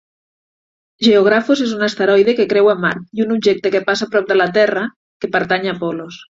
Geographos 1.07 1.61
és 1.65 1.75
un 1.75 1.87
asteroide 1.89 2.35
que 2.41 2.47
creua 2.55 2.75
Mart 2.87 3.21
i 3.21 3.27
un 3.27 3.37
objecte 3.37 3.75
que 3.79 3.85
passa 3.93 4.09
a 4.09 4.13
prop 4.17 4.29
de 4.33 4.41
la 4.43 4.51
Terra, 4.59 4.89
que 5.23 5.35
pertany 5.39 5.73
a 5.73 5.79
Apollos. 5.81 6.23